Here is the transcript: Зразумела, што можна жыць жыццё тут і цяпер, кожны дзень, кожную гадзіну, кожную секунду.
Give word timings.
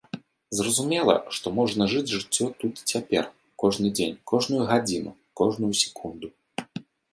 Зразумела, 0.59 1.13
што 1.37 1.51
можна 1.57 1.87
жыць 1.91 2.13
жыццё 2.13 2.47
тут 2.63 2.73
і 2.81 2.87
цяпер, 2.93 3.29
кожны 3.65 3.93
дзень, 4.01 4.19
кожную 4.33 4.63
гадзіну, 4.73 5.15
кожную 5.43 5.73
секунду. 5.85 6.35